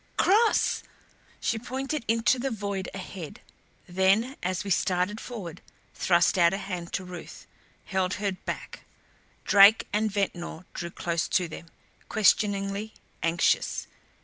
[0.17, 0.81] "Cross!"
[1.39, 3.39] She pointed into the void ahead;
[3.87, 5.61] then, as we started forward,
[5.93, 7.45] thrust out a hand to Ruth,
[7.85, 8.83] held her back.
[9.45, 11.67] Drake and Ventnor drew close to them,
[12.09, 13.85] questioningly, anxious.